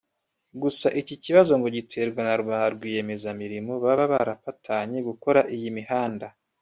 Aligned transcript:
gusa 0.61 0.87
iki 1.01 1.15
kibazo 1.23 1.51
ngo 1.57 1.67
giterwa 1.75 2.21
na 2.27 2.37
ba 2.47 2.59
rwiyemezamirimo 2.73 3.73
baba 3.83 4.05
barapatanye 4.13 4.97
gukora 5.07 5.39
iyi 5.55 5.69
mihanda 5.77 6.27